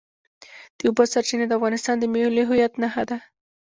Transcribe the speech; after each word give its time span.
د 0.77 0.79
اوبو 0.87 1.03
سرچینې 1.13 1.45
د 1.47 1.53
افغانستان 1.59 1.95
د 1.99 2.03
ملي 2.13 2.43
هویت 2.49 2.73
نښه 2.81 3.03
ده. 3.09 3.17